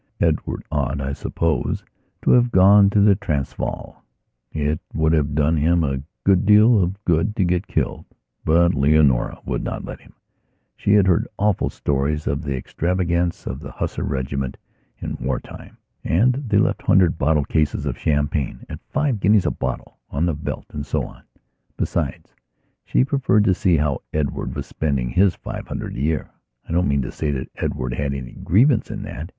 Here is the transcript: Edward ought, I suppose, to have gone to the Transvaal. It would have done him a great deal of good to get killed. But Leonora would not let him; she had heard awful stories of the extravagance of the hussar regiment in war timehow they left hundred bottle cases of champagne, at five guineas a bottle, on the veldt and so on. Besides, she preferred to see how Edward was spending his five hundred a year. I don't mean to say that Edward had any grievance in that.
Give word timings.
Edward 0.19 0.63
ought, 0.71 0.99
I 0.99 1.13
suppose, 1.13 1.83
to 2.23 2.31
have 2.31 2.51
gone 2.51 2.89
to 2.89 3.01
the 3.01 3.13
Transvaal. 3.13 4.03
It 4.51 4.79
would 4.95 5.13
have 5.13 5.35
done 5.35 5.57
him 5.57 5.83
a 5.83 6.01
great 6.25 6.43
deal 6.43 6.81
of 6.81 7.05
good 7.05 7.35
to 7.35 7.43
get 7.45 7.67
killed. 7.67 8.05
But 8.43 8.73
Leonora 8.73 9.37
would 9.45 9.63
not 9.63 9.85
let 9.85 10.01
him; 10.01 10.13
she 10.75 10.93
had 10.95 11.05
heard 11.05 11.27
awful 11.37 11.69
stories 11.69 12.25
of 12.25 12.41
the 12.41 12.55
extravagance 12.57 13.45
of 13.45 13.59
the 13.59 13.71
hussar 13.73 14.01
regiment 14.03 14.57
in 14.97 15.17
war 15.21 15.39
timehow 15.39 16.43
they 16.49 16.57
left 16.57 16.81
hundred 16.81 17.19
bottle 17.19 17.45
cases 17.45 17.85
of 17.85 17.95
champagne, 17.95 18.65
at 18.69 18.79
five 18.89 19.19
guineas 19.19 19.45
a 19.45 19.51
bottle, 19.51 19.99
on 20.09 20.25
the 20.25 20.33
veldt 20.33 20.65
and 20.73 20.83
so 20.83 21.05
on. 21.05 21.21
Besides, 21.77 22.33
she 22.85 23.05
preferred 23.05 23.43
to 23.43 23.53
see 23.53 23.77
how 23.77 24.01
Edward 24.11 24.55
was 24.55 24.65
spending 24.65 25.09
his 25.11 25.35
five 25.35 25.67
hundred 25.67 25.95
a 25.95 26.01
year. 26.01 26.31
I 26.67 26.71
don't 26.71 26.87
mean 26.87 27.03
to 27.03 27.11
say 27.11 27.29
that 27.29 27.51
Edward 27.57 27.93
had 27.93 28.15
any 28.15 28.31
grievance 28.31 28.89
in 28.89 29.03
that. 29.03 29.29